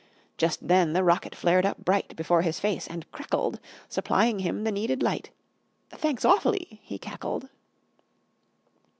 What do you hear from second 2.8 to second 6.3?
and crackled, Supplying him the needed light "Thanks,